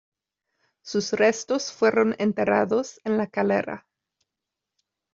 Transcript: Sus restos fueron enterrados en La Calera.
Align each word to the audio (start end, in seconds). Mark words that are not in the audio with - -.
Sus 0.81 1.13
restos 1.13 1.71
fueron 1.71 2.15
enterrados 2.17 2.99
en 3.03 3.17
La 3.19 3.27
Calera. 3.27 3.85